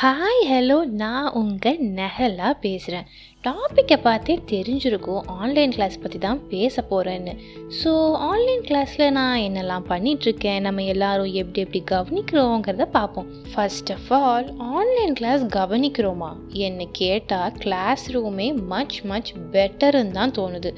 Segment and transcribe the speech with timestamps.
[0.00, 3.06] Hi hello நான் உங்கள் நெஹலா பேசுகிறேன்
[3.44, 5.22] டாப்பிக்கை பார்த்தே தெரிஞ்சிருக்கும்.
[5.26, 7.32] ஆன்லைன் கிளாஸ் பற்றி தான் பேச போகிறேன்னு
[7.78, 7.90] ஸோ
[8.28, 13.28] ஆன்லைன் கிளாஸில் நான் என்னெல்லாம் பண்ணிகிட்ருக்கேன் நம்ம எல்லாரும் எப்படி எப்படி கவனிக்கிறோங்கிறத பார்ப்போம்.
[13.54, 16.30] First of all online class கவனிக்கிறோமா?
[16.66, 20.72] என்னை கேட்டால் கிளாஸ் ரூமே மச் மச் பெட்டருன்னு தான் தோணுது.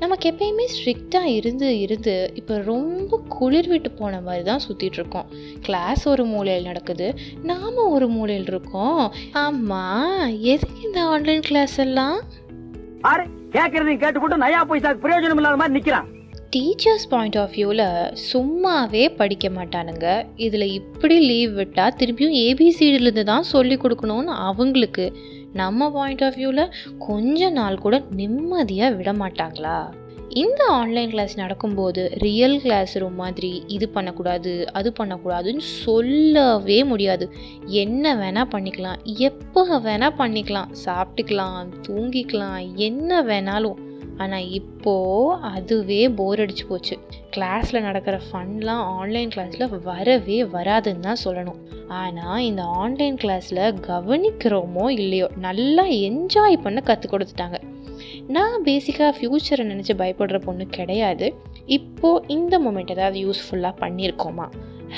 [0.00, 5.28] நமக்கு எப்பயுமே ஸ்ட்ரிக்டாக இருந்து இருந்து இப்போ ரொம்ப குளிர் விட்டு போன மாதிரி தான் சுற்றிட்டு இருக்கோம்.
[5.60, 9.12] கிளாஸ் ஒரு மூலையில் நடக்குது நாம் ஒரு மூலையில் இருக்கோம்.
[9.32, 12.20] ஆமாம் எதுக்கு இந்த ஆன்லைன் கிளாஸ் எல்லாம்?
[13.52, 16.06] கேட்டுக்கிட்டு நயா பைசாக்கு பிரயோஜனம் இல்லாத மாதிரி நிக்கிறான்.
[16.56, 20.26] டீச்சர்ஸ் பாயிண்ட் ஆஃப் வியூவில் சும்மாவே படிக்க மாட்டானுங்க.
[20.36, 25.16] இதில் இப்படி லீவ் விட்டால் திரும்பியும் ஏபிசிடிலேருந்து தான் சொல்லி கொடுக்கணும்னு அவங்களுக்கு.
[25.56, 26.74] நம்ம பாயிண்ட் ஆஃப் வியூவில்
[27.08, 29.78] கொஞ்ச நாள் கூட நிம்மதியாக விட மாட்டாங்களா?
[30.42, 37.26] இந்த ஆன்லைன் கிளாஸ் நடக்கும்போது ரியல் கிளாஸ் ரூம் மாதிரி இது பண்ணக்கூடாது அது பண்ணக்கூடாதுன்னு சொல்லவே முடியாது.
[37.82, 40.72] என்ன வேணால் பண்ணிக்கலாம் எப்போ வேணால் பண்ணிக்கலாம்.
[40.86, 43.78] சாப்பிட்டுக்கலாம் தூங்கிக்கலாம் என்ன வேணாலும்.
[44.16, 46.98] ஆனால் இப்போது அதுவே போர் அடிச்சு போச்சு.
[47.36, 51.60] கிளாஸில் நடக்கிற ஃபன்லாம் ஆன்லைன் கிளாஸில் வரவே வராதுன்னு தான் சொல்லணும்.
[51.88, 57.58] ஆனால் இந்த ஆன்லைன் கிளாஸில் கவனிக்கிறோமோ இல்லையோ நல்லா என்ஜாய் பண்ண கற்றுக் கொடுத்துட்டாங்க.
[58.26, 61.34] நான் பேசிக்காக ஃப்யூச்சரை நினச்சி பயப்படுற பொண்ணு கிடையாது.
[61.66, 64.46] இப்போது இந்த மூமெண்ட் ஏதாவது யூஸ்ஃபுல்லாக பண்ணியிருக்கோமா?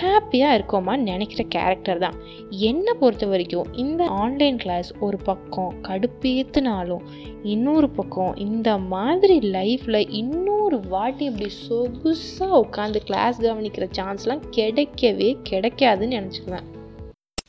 [0.02, 2.14] ஹாப்பியாக இருக்கோமான்னு நினைக்கிற கேரக்டர் தான்.
[2.50, 7.04] என்னை பொறுத்த வரைக்கும் இந்த ஆன்லைன் கிளாஸ் ஒரு பக்கம் கடுப்பேற்றுனாலும்
[7.42, 16.16] இன்னொரு பக்கம் இந்த மாதிரி லைஃப்பில் இன்னொரு வாட்டி இப்படி சொகுசாக உட்காந்து கிளாஸ் கவனிக்கிற சான்ஸ்லாம் கிடைக்கவே கிடைக்காதுன்னு
[16.16, 16.66] நினச்சிக்குவேன்.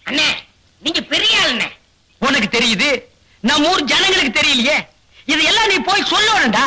[0.09, 0.29] அண்ணே
[0.83, 1.69] நீங்க பெரிய ஆளுண்ணே.
[2.19, 3.03] உனக்கு தெரியுது?
[3.41, 4.77] நம்ம ஊர் ஜனங்களுக்கு தெரியலையே.
[5.25, 6.65] இதெல்லாம் நீ போய் சொல்லணும்டா.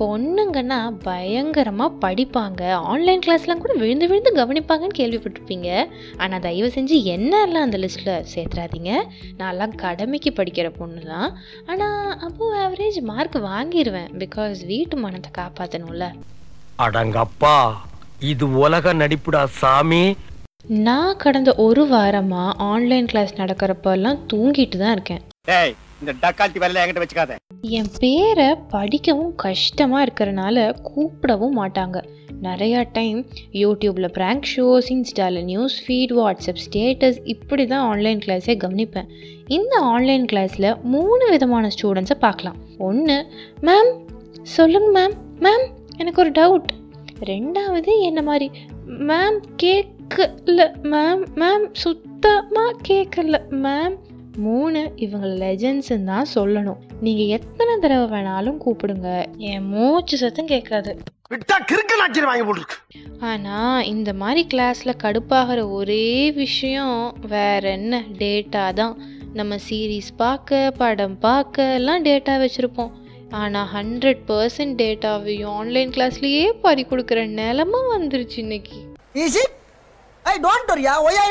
[0.00, 2.62] பொண்ணுங்கன்னா பயங்கரமாக படிப்பாங்க.
[2.92, 5.70] ஆன்லைன் கிளாஸ்லாம் கூட விழுந்து விழுந்து கவனிப்பாங்கன்னு கேள்விப்பட்டிருப்பீங்க.
[6.22, 8.92] ஆனால் தயவு செஞ்சு என்னெல்லாம் அந்த லிஸ்ட்டில் சேர்த்துறாதீங்க.
[9.40, 11.30] நான்லாம் கடமைக்கு படிக்கிற பொண்ணு தான்
[11.72, 16.08] ஆனால் அப்போ ஆவரேஜ் மார்க் வாங்கிடுவேன் பிகாஸ் வீட்டு மனத்தை காப்பாற்றணும்ல
[16.86, 17.58] அடங்கப்பா.
[18.32, 20.04] இது உலக நடிப்புடா சாமி.
[20.86, 25.22] நான் கடந்த ஒரு வாரமாக ஆன்லைன் கிளாஸ் நடக்கிறப்பெல்லாம் தூங்கிட்டு தான் இருக்கேன்.
[25.50, 27.32] டேய் இந்த டக்கால்ட்டி வேலையில என்கிட்ட வச்சுக்காத.
[27.60, 30.56] என் பேரை படிக்கவும் கஷ்டமாக இருக்கிறனால
[30.88, 31.98] கூப்பிடவும் மாட்டாங்க.
[32.42, 33.18] நிறையா டைம்
[33.62, 39.08] யூடியூப்பில் ப்ராங்க் ஷோஸ் இன்ஸ்டாவில் நியூஸ் ஃபீட் வாட்ஸ்அப் ஸ்டேட்டஸ் இப்படி தான் ஆன்லைன் கிளாஸே கவனிப்பேன்.
[39.46, 42.58] இந்த ஆன்லைன் கிளாஸில் மூணு விதமான ஸ்டூடெண்ட்ஸை பார்க்கலாம்.
[42.88, 43.16] ஒன்று
[43.68, 43.92] மேம்
[44.56, 45.16] சொல்லுங்க மேம்
[45.46, 45.66] மேம்
[45.96, 46.70] எனக்கு ஒரு டவுட்
[47.32, 48.50] ரெண்டாவது என்ன மாதிரி
[49.10, 50.60] மேம் கேட்கல
[50.92, 53.96] மேம் மேம் சுத்தமாக கேட்கல மேம்
[54.46, 56.76] மூணு இவங்க லெஜண்ட்ஸ்ன்னு தான் சொல்லணும்.
[57.00, 59.26] நீங்கள் எத்தனை தடவை வேணாலும் கூப்பிடுங்க.
[59.36, 60.96] என் மூச்சு சத்தம் கேட்காது.
[61.30, 62.76] விட்டா கிறுக்கு நாச்சிரி வாங்கி போட்டுருக்கு.
[63.20, 68.02] ஆனால் இந்த மாதிரி கிளாஸில் கடுப்பாகிற ஒரே விஷயம் வேற என்ன?
[68.12, 69.02] டேட்டா தான்.
[69.32, 72.90] நம்ம சீரீஸ் பார்க்க படம் பார்க்க எல்லாம் டேட்டா வச்சுருப்போம்.
[73.30, 78.78] ஆனால் ஹண்ட்ரட் பர்சன்ட் டேட்டாவையும் ஆன்லைன் கிளாஸ்லேயே பறி கொடுக்குற நிலமை வந்துருச்சு இன்னைக்கு.
[79.14, 79.52] Is it?
[80.24, 80.86] I don't worry.
[80.86, 81.02] ah.
[81.02, 81.28] Why are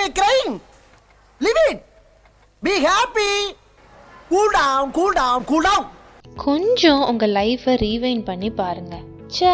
[2.63, 3.31] be happy
[4.29, 5.85] cool down cool down cool down
[6.35, 9.51] கொஞ்சம் உங்கள் லைஃப்பை ரீவைன் பண்ணி பாருங்கள் ச்சே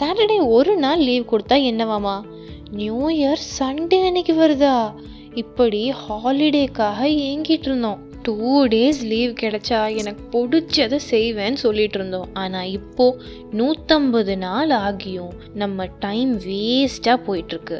[0.00, 2.24] சாட்டர்டே ஒரு நாள் லீவ் கொடுத்தா என்னவாமா
[2.70, 4.94] நியூ இயர் சண்டே அன்னைக்கு வருதா?
[5.34, 8.13] இப்படி ஹாலிடேக்காக ஏங்கிட்டு இருந்தோம்.
[8.26, 8.36] டூ
[8.72, 12.28] டேஸ் லீவ் கிடைச்சா எனக்கு பிடிச்சதை செய்வேன்னு சொல்லிட்டு இருந்தோம்.
[12.42, 13.06] ஆனால் இப்போ
[13.58, 17.78] நூற்றம்பது நாள் ஆகியும் நம்ம டைம் வேஸ்ட்டாக போயிட்டுருக்கு.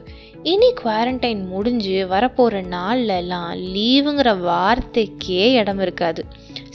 [0.53, 6.25] இனி குவாரண்டைன் முடிஞ்சு வரப்போகிற நாள்லலாம் லீவுங்கிற வார்த்தைக்கே இடம் இருக்காது.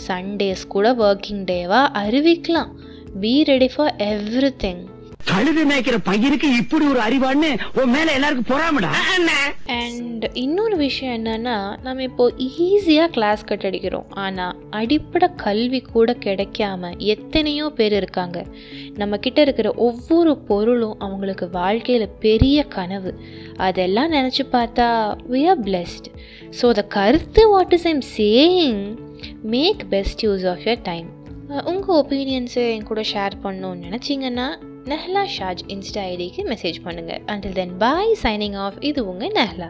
[0.07, 2.72] சண்டேஸ் கூட ஒர்க்கிங் டேவாக அறிவிக்கலாம்.
[3.22, 4.81] Be ready for everything
[5.19, 8.90] கழுது மேய்க்கிற பையனுக்கு இப்படி ஒரு அறிவான்னு உன் மேல எல்லாருக்கும் பொறாமடா?
[9.66, 16.97] அண்ட் இன்னொரு விஷயம் என்னன்னா நம்ம இப்போ ஈஸியாக கிளாஸ் கட் அடிக்கிறோம் ஆனால் அடிப்படை கல்வி கூட கிடைக்காம
[16.97, 18.46] எத்தனையோ பேர் இருக்காங்க.
[18.96, 23.13] நம்ம கிட்ட இருக்கிற ஒவ்வொரு பொருளும் அவங்களுக்கு வாழ்க்கையில் பெரிய கனவு.
[23.57, 24.88] அதெல்லாம் நினச்சி பார்த்தா
[25.30, 26.07] we are blessed.
[26.62, 28.83] So the கருத்து what is I'm saying
[29.42, 31.07] make best use of your time
[31.66, 34.48] உங்கள் ஒப்பீனியன்ஸை என் கூட ஷேர் பண்ணணும்னு நினச்சிங்கன்னா
[34.86, 39.70] நெஹ்லா ஷாஜ் இன்ஸ்டா ஐடிக்கு மெசேஜ் பண்ணுங்கள் until then bye signing off இது உங்கள் நெஹ்லா